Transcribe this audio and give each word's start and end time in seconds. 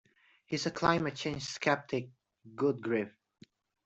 He 0.47 0.55
is 0.55 0.65
a 0.65 0.71
climate 0.71 1.15
change 1.15 1.43
sceptic. 1.43 2.09
Good 2.55 2.81
grief! 2.81 3.13